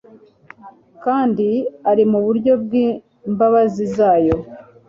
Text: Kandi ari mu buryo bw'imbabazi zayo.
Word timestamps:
Kandi 1.03 1.47
ari 1.91 2.03
mu 2.11 2.19
buryo 2.25 2.51
bw'imbabazi 2.63 3.83
zayo. 3.95 4.37